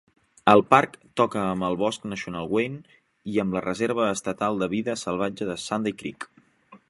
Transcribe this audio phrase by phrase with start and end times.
[0.51, 2.97] El parc toca amb el Bosc Nacional Wayne
[3.35, 6.31] i amb la Reserva Estatal de Vida Salvatge de Sunday Creek.